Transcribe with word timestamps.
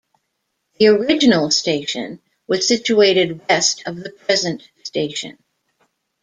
The 0.79 0.87
original 0.87 1.51
station 1.51 2.21
was 2.47 2.67
situated 2.67 3.39
west 3.47 3.83
of 3.85 3.97
the 3.97 4.09
present 4.09 4.67
station. 4.83 5.37